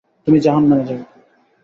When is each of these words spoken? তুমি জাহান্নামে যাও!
তুমি 0.27 0.37
জাহান্নামে 0.39 0.83
যাও! 0.89 0.99